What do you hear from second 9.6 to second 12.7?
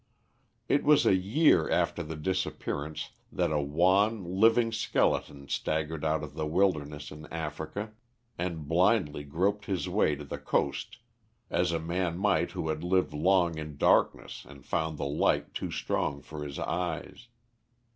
his way to the coast as a man might who